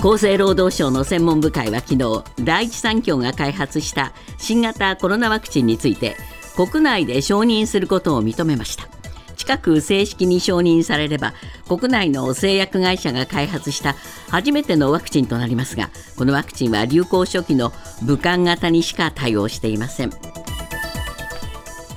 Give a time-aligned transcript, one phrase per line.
[0.00, 6.16] 厚生労働省の専門部会は昨日第一三共が開発した新型コロナワクチンについて
[6.56, 8.88] 国内で承認することを認めました。
[9.36, 11.34] 近く正式に承認されれば
[11.68, 13.94] 国内の製薬会社が開発した
[14.28, 20.10] 初めてのワクチンとなりますがこのワクチンは流行初期の武漢型にしか対応していません。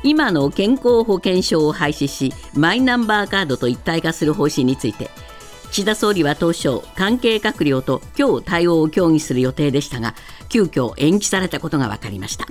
[0.03, 5.09] 今の健康保険証を廃止しマイナンバーカードと一体化する方針について
[5.73, 10.13] 岸田総理は当初関係閣僚と今日対応を協議する予定でしたが
[10.47, 12.45] 急遽延期されたことが分かりました。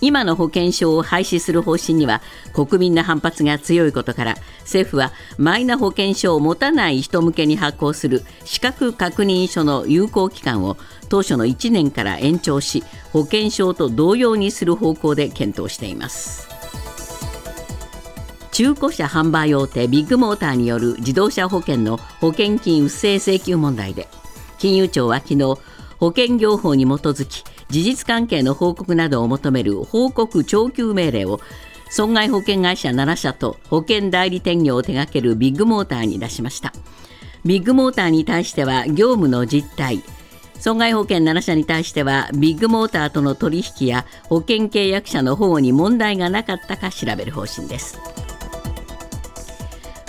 [0.00, 2.20] 今の保険証を廃止する方針には
[2.52, 10.76] 国民の反発が強いことから政府はマイナ保険証を持たない人向けに発行する資格確認書の有効期間を
[11.08, 16.53] 当初の1年から延長し保険証と同様にする方向で検討しています。
[18.54, 24.06] 中古車販売大手ビッグモーターによる自動車保険の保険金不正請求問題で
[24.58, 25.58] 金融庁は昨日
[25.98, 31.40] 保険業法に基づき事実関係の報告などを求める報告徴求命令を
[31.90, 36.72] 損害保険会社7社と保険代理店業を手掛けるビッグモーターに出しました
[37.44, 40.04] ビッグモーターに対しては業務の実態
[40.60, 48.23] 損害保険7社に対してはビッグモーターとの取引や保険契約者の保護に問題がなかったか調べる方針です。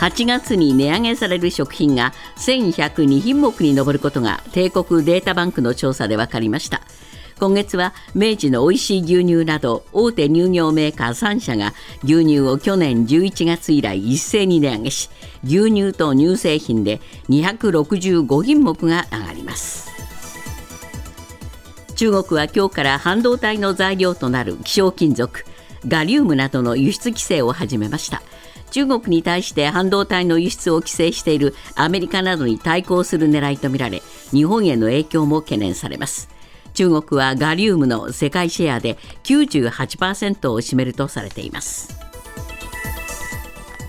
[0.06, 6.82] 8月に値上げされる食品が1102品目に上ることが帝国データバンクの調査で分かりました。
[7.40, 15.10] 今月は明治の美味しい牛乳など大手乳業メーカー3社が牛乳を去年11月以来一斉に値上げし
[15.44, 19.90] 牛乳と乳製品で265品目が上がります。
[21.96, 25.44] 中国は今日から半導体の材料となる希少金属
[25.88, 28.22] ガリウムなどの輸出規制を始めました。
[28.76, 36.28] 中国に対して半導体の輸出を規制しているアメリカなどに対抗する狙いとみられ日本への影響も懸念されます。
[36.74, 41.98] 中国はガリウムの世界シェアで98%を占めるとされています。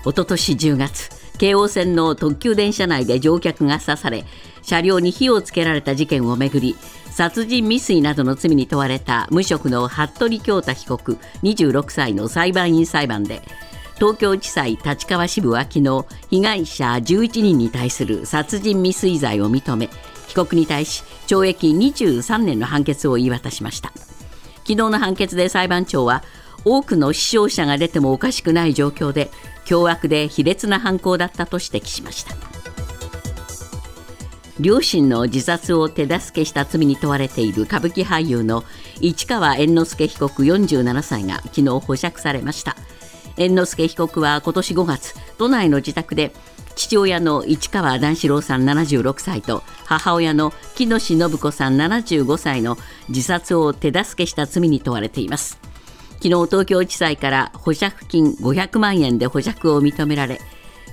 [0.05, 4.23] おととし10月京王線の特急電車内で乗客が刺され
[4.61, 6.77] 車両に火をつけられた事件をめぐり
[7.11, 13.41] 殺人未遂などの罪に問われた無職の服部恭太被告26歳の裁判員裁判で
[13.97, 19.89] 東京地裁立川支部は昨日被害者11人に対する殺人未遂罪を認め
[20.27, 23.91] 被告に対し懲役23年の判決を言い渡しました。
[24.59, 26.23] 昨日の判決で裁判長は
[26.65, 29.31] 多くの死傷者が出てもおかしくない状況で
[29.65, 32.35] 凶悪で卑劣な犯行だったと指摘しました。
[34.59, 38.63] 両親の自殺を手助けした罪に問われている歌舞伎俳優の
[38.99, 42.75] 市川猿之助被告47歳が昨日保釈されました。
[43.37, 46.33] 猿之助被告は今年5月都内の自宅で
[46.75, 52.77] 父親の市川段四郎さん76歳と母親の木下信子さん75歳の
[53.09, 55.59] 自殺を手助けした罪に問われています。
[56.17, 60.41] 昨日東京地裁から保釈金500万円で保釈を認められ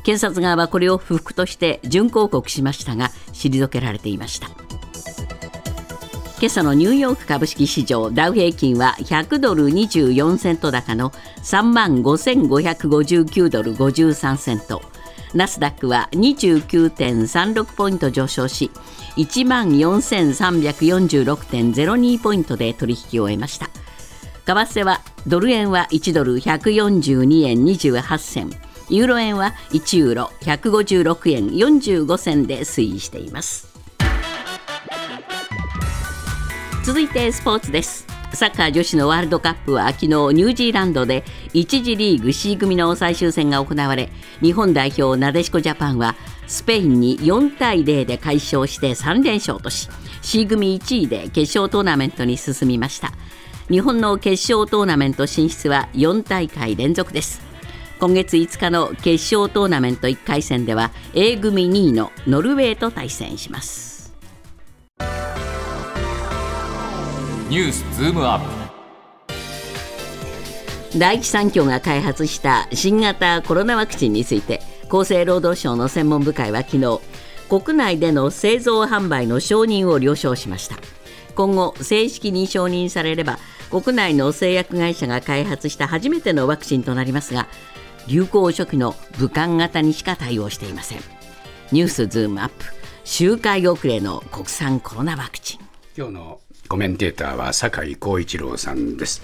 [0.03, 4.49] 検察側はこれを不服として準抗告しましたが退けられていました。
[6.37, 11.11] 今朝のニューヨーク株式市場ダウ平均は100ドル24セント高の
[11.43, 14.83] 3万5559ドル53セント。
[15.33, 18.71] ナスダックは29.36ポイント上昇し
[19.17, 23.71] 1万4346.02ポイントで取引を終えました。
[24.45, 28.51] 為替はドル円は1ドル142円28銭。
[28.91, 33.74] ユーロ円は1ユーロ156円45銭で推移しています。
[36.85, 38.07] 続いてスポーツです。
[38.35, 41.25] サッカー女子のワールドカップは昨日ニュージーランドで
[41.55, 44.11] 1次リーグ C 組の最終戦が行われ
[44.43, 46.15] 日本代表なでしこジャパンは
[46.47, 49.89] スペインに4対0で快勝して3連勝とし
[50.21, 53.13] C 組1位で決勝トーナメントに進みました。
[53.71, 57.41] 日本の決勝トーナメント進出は4大会連続です。
[57.99, 63.94] 今月5日の決勝トーナメント1回戦では A 組2位のノルウェーと対戦します。
[67.55, 68.41] ニュースズームアッ
[70.93, 70.99] プ。
[70.99, 76.99] 第一三共が開発した新型コロナワクチンについて厚生労働省の専門部会は昨日
[77.49, 80.75] 国内での製造販売の承認を了承しました。
[81.37, 83.39] 今後正式に承認されれば
[83.71, 87.47] 国内の製薬会社が開発した初めてのワクチンとなりますが
[88.09, 90.99] 流行初期の武漢型にしか対応していません。
[91.71, 92.65] ニュースズームアップ
[93.05, 95.61] 周回遅れの国産コロナワクチン。
[95.97, 99.23] 今日のコメンテーターは酒井光一郎さんです。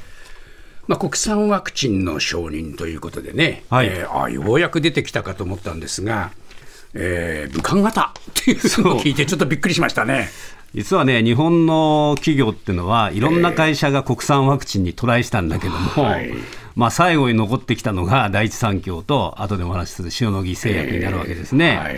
[0.86, 6.32] まあ、国産ワクチンの承認ということでね、はい、えー、あようやく出てきたかと思ったんですが、
[6.94, 10.28] えー、武漢型っていうのを聞いて、ちょっとびっくりしましたね。
[10.74, 16.32] 実はね、日本の企業っていうのは、いろんな会社が国産ワクチンにトライしたんだけども、はい
[16.76, 21.76] まあ、最後に残ってきたのが第一三共と、後でお話しする塩野義製薬になるわけですね。
[21.76, 21.96] はい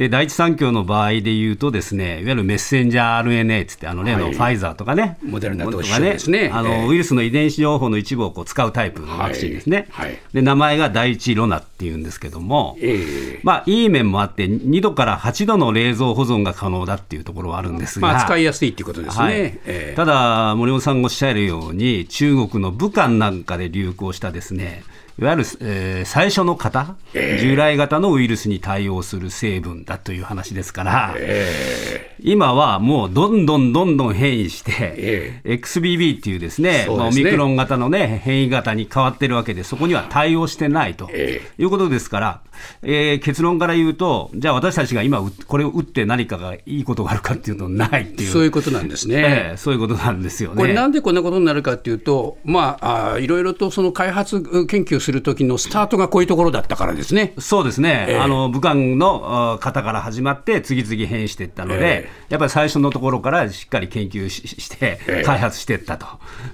[0.00, 6.16] で第一三共の場合でいうとですねいわゆるメッセンジャー RNA つってあの例のファイザーとかね、はい、モデルナとかね。
[6.30, 6.50] ね。
[6.50, 19.34] あの、ウイルスの遺伝子情報の一部をこう使うタイプのワクチンですね、はい、で名前が第一ロナっていうんですけども、えー、まあいい面もあって2度から8度の冷蔵保存が可能だっていうところはあるんですが、まあ、使いやすいっていうことですね、はい。
[19.66, 24.82] えー、ただ森本さんがおっしゃるように中国の武漢なんかで流行したですね
[25.18, 42.40] いわゆる、えー、最初の型、えー、従来型のウイルスに対応する成分だという話ですから、えー、今はもうどんどんどんどん変異して、えー、XBB っていうですね、まあ、オミクロン型の、ね、変異型に変わってるわけで、そこには対応してないということですから、
[42.82, 50.56] えー、結論から言うと、じゃあ私たちが今、これを打って何かがいいことがあるかっていうと、ないっていう、そういうことなんですね、えー、そういうことなんですよね。
[50.56, 57.34] これ、なんでこんなことになるかっていうと、まあ、あいろいろとその開発研究する時のスタートがこういうところだったからですね。
[57.38, 66.06] そうですね、えー、あの武漢の方から始まって、次々変異していったので、えー、やっぱり最初のところからしっかり研究して、開発していったと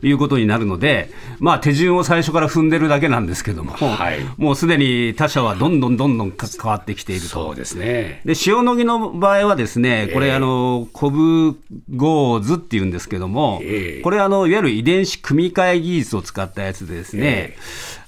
[0.03, 7.29] いうことになるので、まあ、手順を最初から踏んでるだけなんですけども、はい、もうすでに他社はどんどんどんどん変わってきていると。
[7.29, 8.23] そうですね。
[8.25, 11.59] で塩野義の場合はですね、これ、あのコブ
[11.94, 13.61] ゴーズっていうんですけども、
[14.02, 17.56] これあの、いわゆる遺伝子組み換え技術を使ったやつでですね、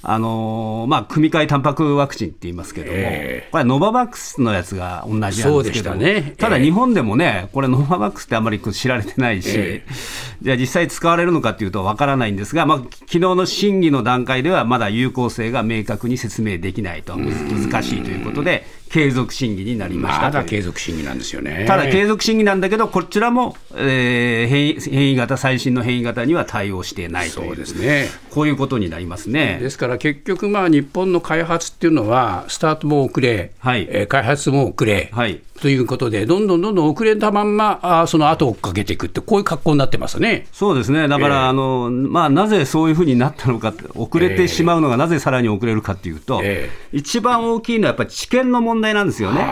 [0.02, 21.64] あのまあ、組み換えタンパクワクチンって言いますけども、えー、これ、ノババックスのやつが同じなんですけど、ね、ただ日本でもね、これ、ノババックスってあんまり知られてないし、えー、じゃあ実際使われるのかっていうとわからないんですが、まあ昨日の審議の段階では、まだ有効性が明確に説明できないと、難しいということで、継続審議になりましたまだ継続審議なんですよね。
[21.66, 29.58] ただ継続審議なんだけど、こちらも、えー、変異変異型、最新の変異型には対応していないという、そうですね、こういうことになりますね。
[29.60, 33.86] ですから結局、まあ、日本の開発っていうのは、スタートも遅れ、はい。
[33.90, 40.46] えー、開発も遅れ、はい、ということで、どんどんどんどん遅れたまんま、あその後を追っかけていくって、こういう格好になってますね。
[40.52, 49.44] そうですね、だから、えー、あのまあ、なぜそういうふうになったのか、遅れてしまうのがなぜさらに遅れるかというと、えー、一番大きいのはやっぱり知見の問題なんですよね。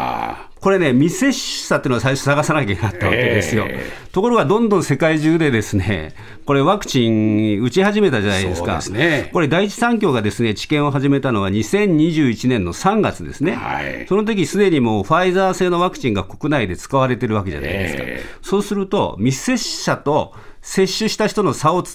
[0.60, 3.66] これね、未接種者っていうのは最初探さなきゃいけなかったわけですよ。
[3.68, 6.14] えー、ところが、どんどん世界中でですね、
[6.44, 8.80] これワクチン打ち始めたじゃないですか。
[8.80, 13.52] すね、これ第一三共がですね、治験を始めたのは2021年の3月ですね。
[13.52, 18.02] はい、その時すでにもうファイザー製のワクチンが国内で使われてるわけじゃないですか。
[18.04, 21.88] えー、そうすると、未接種者と接種した人の差を考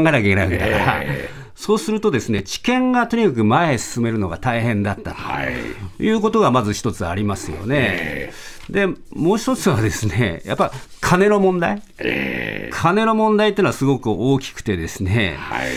[0.00, 5.16] えなきゃいけないわけだから、えー、そうするとですね、治験がとにかく前へ進めるのが大変だった。
[5.96, 6.12] とい。
[6.12, 7.76] うことがまず一つありますよね。
[7.80, 10.70] えー、で、もう一つはですね、やっぱ
[11.00, 15.70] 金の問題、えー、金の問題っていうのはすごく大きくてですね、はい。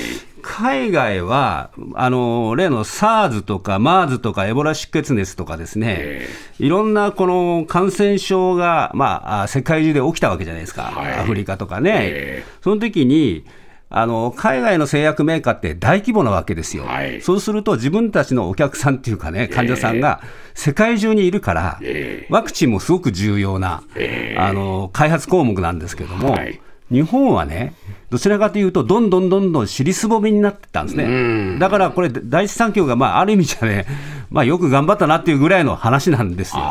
[0.44, 6.27] 海外は、あの例の SARS とか MERS とかエボラ出血熱とかですね、
[6.60, 12.44] いろんなこの感染症が、まあ、世界中で起きたわけじゃないですか、はい、アフリカとかね。
[12.62, 13.45] その時に
[13.93, 20.21] あの海外の製薬メーカーって大規模なわけですよ、はい、そうすると自分たちのお客さんっていうかね、患者さんが
[20.53, 27.74] 世界中にいるから、えー、ワクチンもすごく重要な、えー、あの開発項目なんですけども、はい、日本はね、
[28.10, 31.57] どちらかというと、どんどんどんどん尻すぼみになってたんですね。
[31.57, 33.86] だからこれ、第一三共が、まあ、ある意味じゃね、
[34.29, 36.62] まあ、よく頑張ったなっていうぐらいの話なんですよ。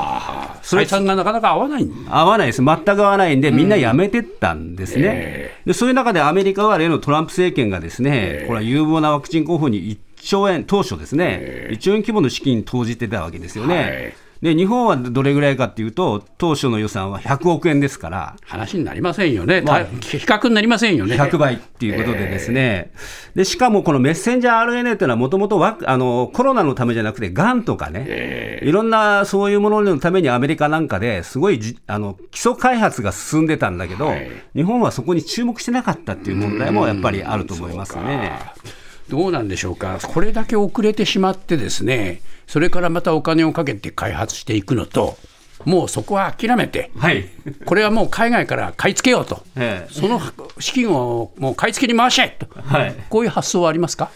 [0.62, 5.02] 採算がなかなか合わない合わないです、全く合わないんで、みんなやめてったんですね。
[5.04, 13.76] えー、でそういう中でアメリカは例のトランプ政権がですね、えー、これは有望なワクチン候補に1兆円、当初ですね、えー、1兆円規模の資金投じてたわけですよね。
[13.76, 21.14] はいで日本はどれぐらいかっていうと、当初の予算は100億円ですから、話になりませんよね、まあ、比較になりませんよね。
[21.14, 38.40] 100倍っていうことで、ですね、えー、でしかもこのメッセンジャー RNA というのは、もともとコロナのためじゃなくて、がんとかね、えー、いろんなそういうもののためにアメリカなんかですごいあの基礎開発が進んでたんだけど、はい、日本はそこに注目してなかったっていう問題もやっぱりあると思いますね。
[39.10, 45.18] どうなんでしょうか、これだけ遅れてしまってですね、それからまたお金をかけて開発していくのと、
[45.64, 47.28] もうそこは諦めて、はい、
[47.66, 50.20] これはもう海外から買い付けようと、ええ、その
[50.58, 54.10] 資金をもう買い付けに回しちゃえと、はい、こういう発想はありますか？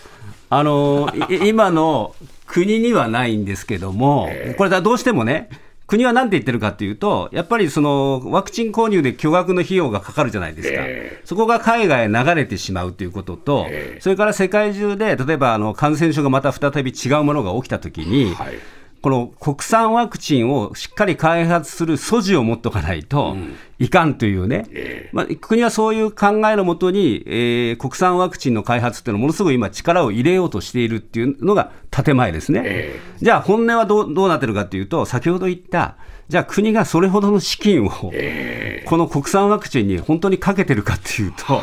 [0.48, 1.12] あの
[1.44, 2.14] 今の
[2.46, 5.48] 国にはないんですけども、えこれはどうしてもね、
[5.87, 18.55] 国は何て言ってるかというと、やっぱりそのワクチン購入で巨額の費用がかかるじゃないですか、えー、そこが海外へ流れてしまうということと、えー、それから世界中で例えばあの感染症がまた再び違うものが起きたときに、はい
[19.04, 32.62] この国産ワクチンをしっかり開発する素地を持っておかないと、うん、いかんというね、えー、まあ、国はそういう考えのもとに、えー、国産ワクチンの開発っていうのをものすごい今、力を入れようとしているっていうのが建前ですね。
[32.64, 41.61] えー、じゃあ、本音はどうどうなってるかというと、先ほど言った、じゃあ国がそれほどの資金を、この国産ワクチンに本当にかけてるかっていうと、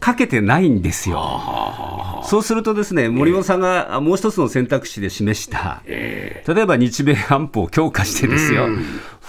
[0.00, 2.22] かけてないんですよ。
[2.24, 8.68] そうするとですね、森本さんがもう一つの選択肢で示した、例えば日米安保を強化してですよ、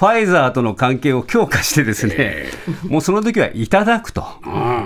[0.01, 2.45] ファイザーとの関係を強化してですね、
[2.89, 4.23] もうその時はいただくと、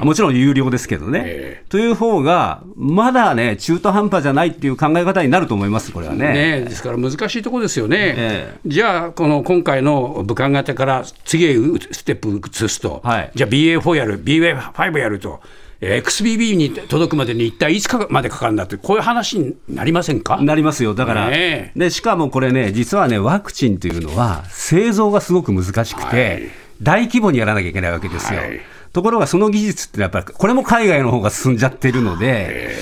[0.04, 6.34] もちろん有料ですけどね、という方が、まだね、中途半端じゃないっていう考え方になると思います、これはね。
[6.34, 8.58] ねですから難しいところですよね。
[8.66, 11.56] じゃあ、この今回の武漢型から次へ
[11.92, 15.40] ステップ移すと、はい、じゃあ BA.4 やる、BA.5 やると。
[15.86, 20.38] XBB に届くまでに一体いつかまでかかるんだって、こういう話になりませんか？
[20.42, 26.44] なりますよ、だから、ね、でしかもこれね、実はね、ワクチンというのは、製造がすごく難しくて、はい、
[26.82, 28.40] 大規模にやらなきゃいけないわけですよ。
[28.40, 28.60] はい、
[28.94, 32.76] ところが、その技術ってやっぱり、これも海外の方が進んじゃってるので。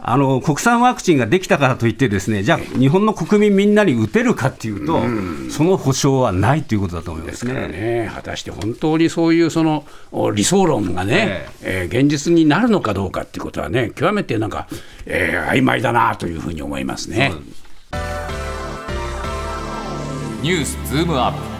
[0.00, 7.68] あの国産ワクチンができたからといって、ですねじゃあ、日本の国民みんなに打てるかっていうと、うその保証はないということだと思いますね。
[7.68, 8.10] ね。
[8.14, 9.84] 果たして本当にそういうその
[10.34, 14.68] 理想論がね、えー、えー、現実になるのかどうかっていうことはね、極めてなんか、
[15.06, 17.32] えー、曖昧だなというふうに思いますね。
[20.42, 21.57] ニュースズームアップ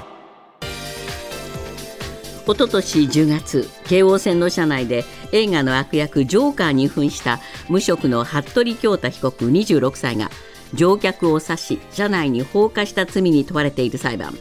[2.49, 10.31] おととし10月京王線の車内で映画の悪役ジョーカーに扮した無職の服部恭太被告26歳が
[10.73, 14.33] 乗客を刺し車内に放火した罪に問われている裁判。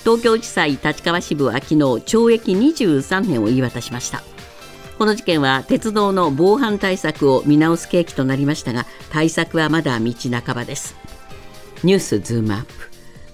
[0.00, 4.22] 東京地裁立川支部は昨日懲役23年を言い渡しました。
[4.98, 10.12] この事件は鉄道の防犯対策を見直す契機となりましたが対策はまだ道
[10.44, 10.94] 半ばです。
[11.82, 12.72] ニュースズームアップ。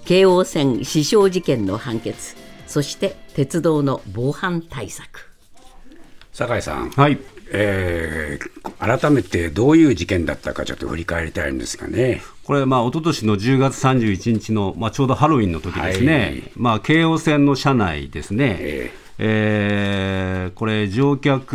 [0.05, 2.35] 京王線死傷事件の判決。
[2.65, 5.31] そして鉄道の防犯対策。
[6.33, 7.17] 酒井さん、はい。
[7.53, 12.21] えー、改めてどういう事件だったかちょっと振り返りたいんですがね。
[12.43, 21.53] これ、まあ一昨年の10月31日の、まあ、ちょうどハロウィンの時ですね、はい、まあ、京王線の車内ですね、えーえー、これ、乗客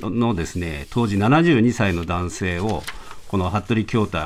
[0.00, 2.82] のですね当時72歳の男性を、
[3.28, 4.18] この服部恭太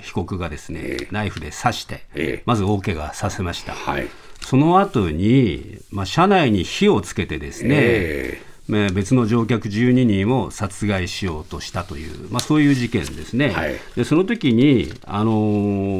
[0.00, 3.74] 被告がですね、えー、ナイフで刺して、えー、まず大怪我させました。
[3.74, 4.08] はい、
[4.44, 15.32] その後に、まあ、車内に火をつけてですね、えー別の乗客12人を殺害しようとしたという、まあ、そういう事件ですね、はい、でその時に、あの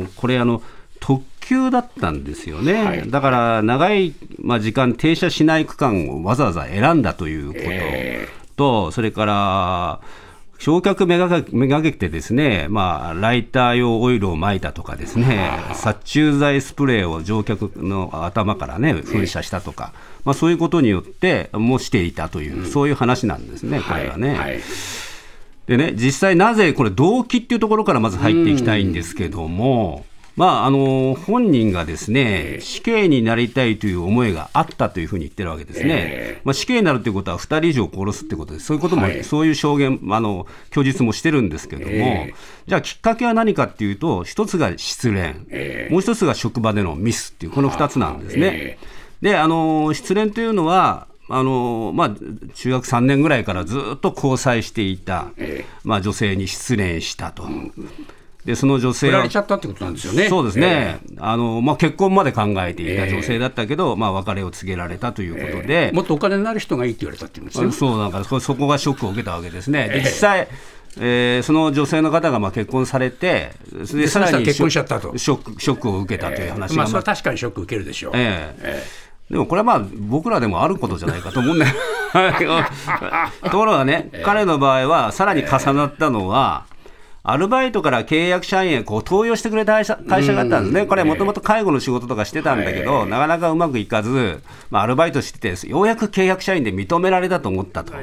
[0.05, 0.63] ー、これあの、
[0.99, 8.29] 特急だったんですよね、はい、だから長い、まあ、時間、停車しない区間をわざわざ選んだということと、え。
[8.57, 10.01] ー、それから、
[10.59, 19.93] 焼却めがめがけてですね、まあ、ライター用オイルをまいたとかですね、殺虫剤スプレーを乗客の頭からね、噴射したとか、
[20.25, 24.29] まあ、そういうことによってもしていたという、そういう話なんですね、これはね。
[24.29, 24.61] はいはい
[25.67, 30.05] でね、実際なぜ、これ、動機っていうところからまず入っていきたいんですけども、
[30.37, 48.79] まあ、あの本人がですね死刑になりたいという思いがあったというふうに言ってるわけですね、えー、まあ、死刑になるということは2人以上殺すということです、そういうことも、はい、そういう証言、あの供述もしてるんですけれども、えー、じゃあ、きっかけは何かっていうと、一つが失恋、えー、もう一つが職場でのミスっていう、この2つなんですね。
[49.23, 52.11] であの失恋というのはあのまあ、
[52.55, 55.29] 中学3年ぐらいからずっと交際していた、
[55.83, 57.49] まあ、女性に失恋したと。
[58.45, 59.27] でその女性は。
[59.29, 60.29] ちゃったってことなんですよね。
[60.29, 61.01] そうですね。
[61.11, 67.73] えー、あのまあ結婚まで考えていた女性だったけど、えー、まあ別れを告げられたということで、えー、もっとお金になる人がいいって言われたっていうんですよ。
[67.73, 69.89] そうなんかそそこがショックを受けたわけですね。
[69.89, 70.49] で実際。
[70.97, 78.13] えー、その女性の方がまあ結婚されて、でさらに結婚しちゃったとショックショックを受けたという話が、まあ、それは確かにショック受けるでしょう。
[78.15, 81.75] えーえー、でもこれはまあ僕らでもあることじゃないかと思うんだよ。
[83.43, 86.67] ところがね、彼の場合はさらに重なったのは、
[87.27, 97.95] アルバイトから契約社員へこう登用してくれた会社会社があったんですね、これ、もともと介護の仕事とかしてたんだけど、なかなかうまくいかず、まあ、アルバイトしてて、ようやく契約社員で認められたと思ったと。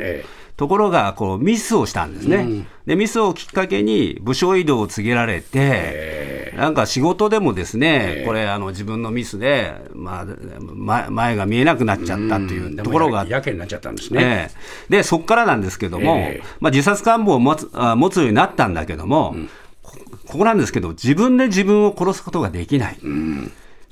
[0.58, 14.52] ところがこうミスをしたんですね、うん、でミスをきっかけに部署移動を告げられて、なんか仕事でもですね、これあの自分のミスで、まあ、前が見えなくなっちゃったというところが、やけになっちゃったんですね、
[14.90, 16.30] でそこからなんですけども、
[16.60, 19.36] まあ、自殺願望を持つあ持つようになったんだけども、
[20.28, 22.98] ここなんですけど自分で自分を殺すことができない。
[23.02, 23.52] うん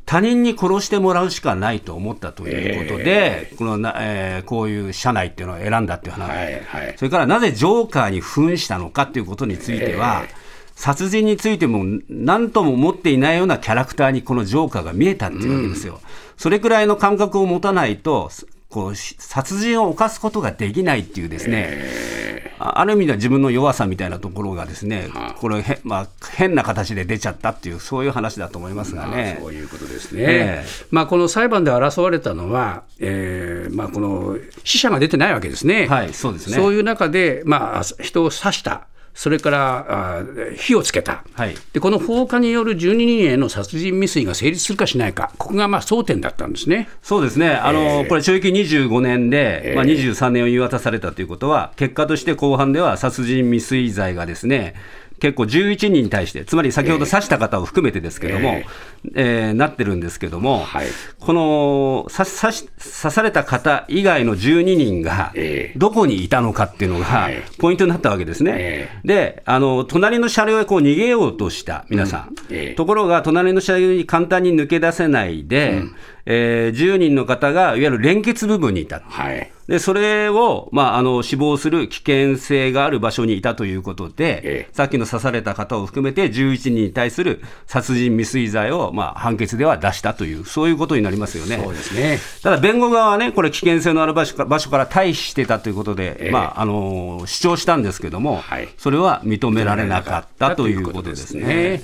[0.09, 10.49] 他人に殺してもらうしかないと思ったということで、えー、このなえー、こういう社内っていうのを選んだっていう話、はいはい、それからなぜジョーカーに扮したのかっていうことについては、えー
[10.79, 15.95] 殺人についても何とも思っていないようなキャラクターにこのジョーカーが見えたっていうわけですよ。
[15.95, 15.99] うん、
[16.37, 18.31] それくらいの感覚を持たないと、
[18.69, 25.09] こう殺人を犯すことができないっていうですね、えー、ある意味では自分の弱さみたいなところがですね、
[25.39, 29.37] これへ、まあ、変な形で出ちゃったっていう、そういう話だと思いますがね。
[29.39, 30.23] まあ、そういうことですね。
[30.23, 35.87] えー、まあ、この裁判で争われたのは、えーまあ、この死者が出てないわけですね。
[35.87, 36.55] はい、そうですね。
[36.55, 38.85] そういう中で、まあ、人を刺した。
[39.13, 40.23] それから
[40.55, 46.89] 火をつけた、はい、でこの放火による12人への殺人未遂が成立するかしないか、ここがまあ争点だったんですね。
[47.01, 54.75] そうですね、あの、えー、これ、懲役25年で、まあ、23年を言い渡されたということは、結果として後半では殺人未遂罪がですね、
[55.19, 60.87] 結構11人に対して、つまり先ほど刺した方を含めてですけども、えー、えー、なってるんですけども、はい、
[61.19, 65.33] この刺刺刺された方以外の12人が、
[65.75, 68.53] どこにいたのかっていうのが、ポイントになったわけですね。
[68.55, 72.35] えー、であの、隣の車両へこう逃げようとした皆さん、
[72.75, 75.95] ところが、隣の車両に簡単に抜け出せないで、うん。
[76.31, 79.01] えー、10人の方がいわゆる連結部分にいた。
[79.01, 91.61] はいでそれを、まあ、あの死亡する危険性がある場所にいたということで、ええ、さっきの刺された方を含めて11人に対する殺人未遂罪を、まあ、判決では出したという、そういうことになりますよね。
[91.63, 92.17] そうですね。
[92.41, 101.83] ただ、弁護側はね、これ、危険性のある場所場所から退避してたということで、え、まあ、あの主張したんですけども、はい、それは認められなかったということですね。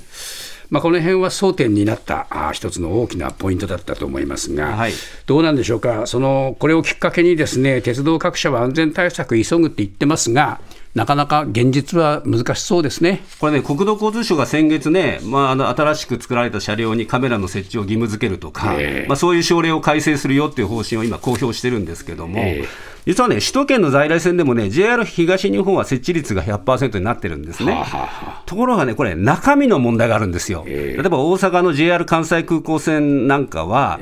[0.70, 4.92] まあ、この辺は争点になったあ一つの大きなポイントだったと思いますが、はい、
[5.26, 10.60] どうなんでしょうか、そのこれをきっかけにですね鉄道各社は安全対策急ぐって言ってますが、
[10.96, 13.22] なかなか現実は難しそうですね。
[13.38, 22.68] これね、国土交通省が先月ね、まあ、あの新しく作られた車両にカメラの設置を義務付けるとか、えー、まあ、そういう省令を改正するよっていう方針を今、公表してるんですけども、えー、
[23.04, 27.72] 実はね、首都圏の在来線でもね、JR 東日本は設置率が100%になってるんですね。
[27.72, 30.64] はははところがね、これ、中身の問題があるんですよ。
[30.66, 34.00] えー、例えば大阪の JR 関西空港線なんかは、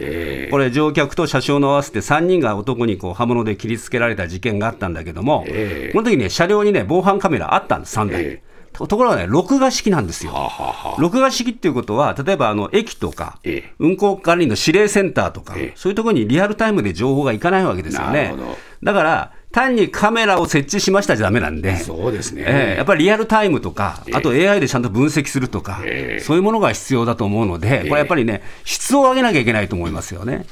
[0.52, 5.44] これ、乗客と車掌の合わせて3人が男にこう刃物で切りつけられた事件があったんだけども、
[5.92, 8.22] この時ね、車両にね、防犯カメラあったんです、3台。
[8.22, 10.32] えーところがね、録画式なんですよ。
[10.32, 18.34] ははは録画式っていうことは、例えばあの駅とか、ええ、運行管理の指令センターとか、え、そういうところにリアルタイムで情報がいかないわけですよね。
[18.82, 30.44] だから、単にカメラを設置しましたじゃだめなんで、そうですね、えー、やっぱりリアルタイムとか、あと AI でちゃんと分析するとか、えー、そういうものが必要だと思うので、これやっぱりね、質を上げなきゃいけないと思いますよね。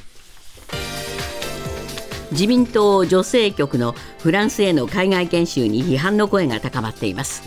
[2.33, 7.43] 自民党女性局のフランスへの海外研修に批判の声が高まっています。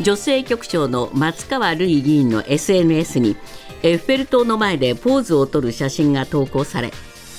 [0.00, 3.36] 女性局長の松川るい議員の SNS に
[3.82, 6.92] エッフェル塔の前でポーズを取る写真が投稿され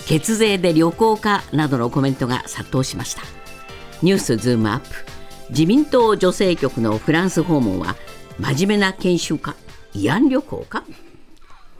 [0.05, 3.21] 血税で旅行かなどのコメントが殺到しました。
[4.01, 4.87] ニュースズームアップ。
[5.49, 7.95] 自民党女性局のフランス訪問は
[8.39, 9.55] 真面目な研修か
[9.93, 10.83] 慰安旅行か？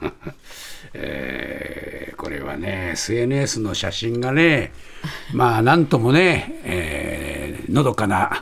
[0.94, 4.72] えー、これはね SNS の写真がね
[5.32, 8.40] まあなんともね、えー、のどかな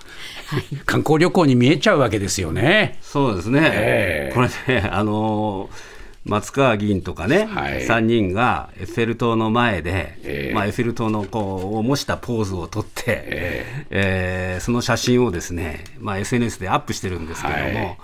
[0.87, 2.99] 観光旅行に見えちゃうわけですよね。
[3.01, 5.93] そうですね、えー、これねあのー
[6.25, 17.99] 松川議員とかね、はい、3人がエッフェル塔の前で、えー、まあ、エッフェル塔のこうを模したポーズをとって、えー、えー、その写真をですね、まあ、SNS でアップしてるんですけども、はい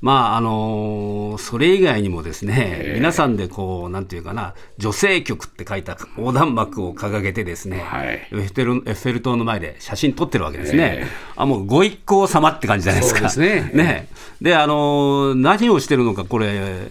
[0.00, 11.00] まああのー、それ以外にもですね、えー、皆さんでこう、なんていうかな、女性局って書いた横断幕を掲げてですね、はい、エッフェルエッフェル塔の前で写真撮ってるわけですね。
[11.02, 13.28] えー、あもうご一行様って感じじゃないですか。
[13.30, 13.70] そうですね。
[13.74, 14.08] ね
[14.40, 16.90] で、あのー、何をしてるのか、これ、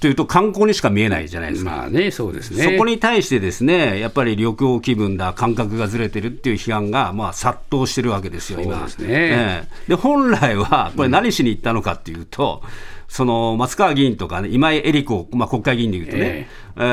[0.00, 1.70] というと観光にしか見えないじゃないですか。
[1.70, 2.64] まあね、そうですね。
[2.64, 8.82] そこに対してですね、やっぱり旅行気分だ、感覚がずれてるっていう批判が、まあ、殺到してるわけですよ、今。
[8.82, 9.06] ですね。
[9.10, 12.70] えー、で、本来は、これ何しに行ったのかっていうと、うん、
[13.08, 16.86] その松川議員とか、ね、今井絵理子、まあ、国会議員でいうとね、えー、え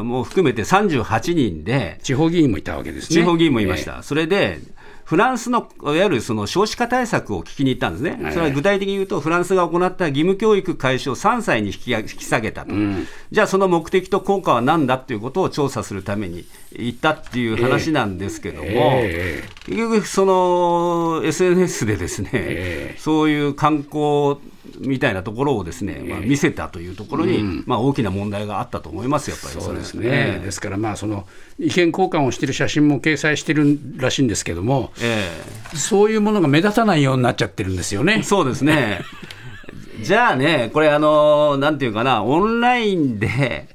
[0.00, 3.22] ー、もう含めて38人で、地方議員もいたわけですね。
[3.22, 3.92] 地方議員もいました。
[3.92, 4.58] えー、それで
[5.08, 24.36] フランスのいわゆるその少子化対策を聞きに行ったんですね、それは具体的に言うと、フランスが行った義務教育開始を3歳に引き引き下げたと、うん、じゃあその目的と効果は何だっていうことを調査するために行ったっていう話なんですけども、えー、結局、その SNS でですね、えー、そういう観光
[24.80, 31.26] みたいなところをですね、まあ、見せたというところに、うん、まあ、大きな問題があったと思いますやっぱりそうですね、ですから、まあ、その
[31.58, 38.22] 意見交換をしている写真も掲載してるらしいんですけども、えー、そういうものが目立たないようになっちゃってるんですよね。
[38.22, 39.00] そうですね。
[40.02, 43.68] じゃあね、これ、あのなんていうかな、オンラインで、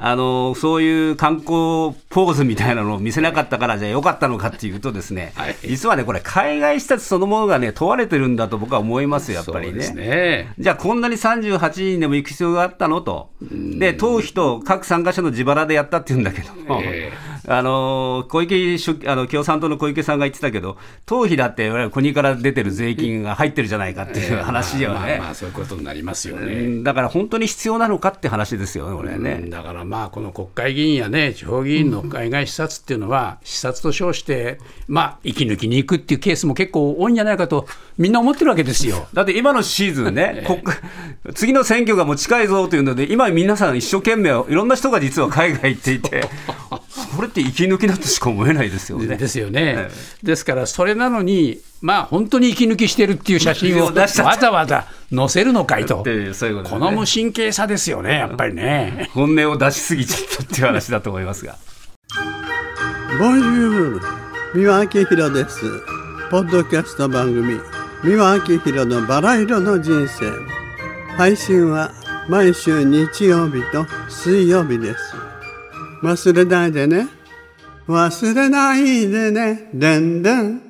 [0.00, 13.30] あのそういう観光ポーズみたいなのを見せなかったからじゃあよかったのかっていうとですね、はい、実はねこれ海外視察そのものがね問われてるんだと僕は思いますよやっぱりね、ね、じゃあこんなに38人でも行く必要があったのと。
[13.40, 26.82] で党費と各参加者の自腹でやったっていうんだけども、えーあの小池あの共産党の小池さんが言ってたけど、党費だって、国から出てる税金が入ってるじゃないかっていう話よね、えーまあ、まあそういうことになりますよね。
[26.82, 29.48] だから本当に必要なのかって話ですよね、これね。
[29.48, 39.08] だからまあ、この国会議員やね、地方議員の海外視察っていうのは、視察と称して、まあ、息抜きに行くっていうケースも結構多いんじゃないかと、みんな思ってるわけですよ。
[39.14, 40.62] だって今のシーズンね、 国
[41.34, 46.28] 次の選挙がもう近いぞというので、今、皆さん一生懸命、いろんな人が実は海外行っていて、
[47.18, 49.16] これって息抜きだとしか思えないですよね。
[49.18, 49.88] ですよね。
[50.22, 56.04] ですから、それなのに、まあ、本当に息抜きしてるっていう写真をわざわざ載せるのかいと、
[56.70, 59.10] この無神経さですよね、やっぱりね。
[59.14, 61.56] 本音を出しすぎちゃったっていう話だと思いますが。
[63.18, 64.00] ボンジュール、
[64.54, 65.60] 三輪明宏です。
[66.30, 67.58] ポッドキャスト番組、
[68.04, 70.30] 三輪明宏のバラ色の人生。
[71.16, 71.90] 配信は
[72.28, 75.27] 毎週日曜日と水曜日です。
[76.02, 77.08] 忘れないでね。
[77.88, 79.70] 忘れないでね。
[79.72, 80.67] でんでん。